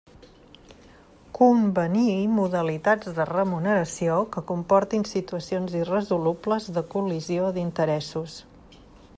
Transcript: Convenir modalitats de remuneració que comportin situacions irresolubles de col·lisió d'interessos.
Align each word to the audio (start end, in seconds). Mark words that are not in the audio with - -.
Convenir 1.39 2.13
modalitats 2.37 3.11
de 3.19 3.27
remuneració 3.31 4.15
que 4.37 4.43
comportin 4.53 5.07
situacions 5.11 5.77
irresolubles 5.83 6.71
de 6.79 6.87
col·lisió 6.95 7.53
d'interessos. 7.59 8.41